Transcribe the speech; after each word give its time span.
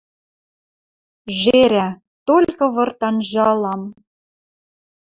Жерӓ! 1.39 1.87
Толькы 2.27 2.65
вырт 2.75 2.99
анжалам— 3.07 3.81